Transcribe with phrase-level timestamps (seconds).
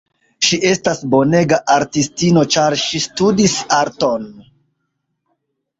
[0.45, 3.55] Ŝi estas bonega artistino ĉar ŝi studis
[3.85, 4.29] arton.